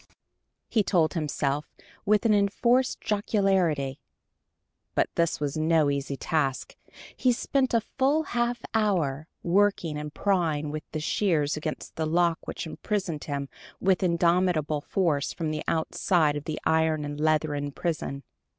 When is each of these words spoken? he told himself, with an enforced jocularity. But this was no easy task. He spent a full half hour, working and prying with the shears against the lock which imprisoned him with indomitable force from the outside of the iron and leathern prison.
he 0.67 0.81
told 0.81 1.13
himself, 1.13 1.75
with 2.07 2.25
an 2.25 2.33
enforced 2.33 2.99
jocularity. 3.01 3.99
But 4.95 5.11
this 5.13 5.39
was 5.39 5.57
no 5.57 5.91
easy 5.91 6.17
task. 6.17 6.75
He 7.15 7.31
spent 7.31 7.71
a 7.75 7.81
full 7.81 8.23
half 8.23 8.61
hour, 8.73 9.27
working 9.43 9.99
and 9.99 10.11
prying 10.11 10.71
with 10.71 10.89
the 10.91 10.99
shears 10.99 11.55
against 11.55 11.97
the 11.97 12.07
lock 12.07 12.47
which 12.47 12.65
imprisoned 12.65 13.25
him 13.25 13.47
with 13.79 14.01
indomitable 14.01 14.81
force 14.81 15.33
from 15.33 15.51
the 15.51 15.61
outside 15.67 16.35
of 16.35 16.45
the 16.45 16.57
iron 16.65 17.05
and 17.05 17.19
leathern 17.19 17.71
prison. 17.71 18.23